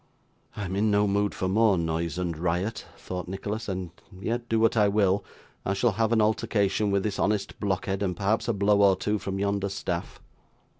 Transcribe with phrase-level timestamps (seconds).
[0.55, 4.59] 'I am in no mood for more noise and riot,' thought Nicholas, 'and yet, do
[4.59, 5.23] what I will,
[5.63, 9.19] I shall have an altercation with this honest blockhead, and perhaps a blow or two
[9.19, 10.19] from yonder staff.